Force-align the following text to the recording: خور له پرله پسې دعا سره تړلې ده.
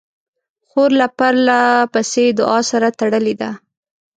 خور 0.69 0.89
له 0.99 1.07
پرله 1.17 1.59
پسې 1.93 2.25
دعا 2.39 2.59
سره 2.71 2.87
تړلې 2.99 3.35
ده. 3.41 3.51